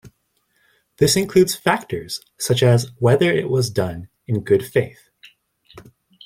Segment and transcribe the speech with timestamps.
[0.97, 5.11] This includes factors such as whether it was done in good faith.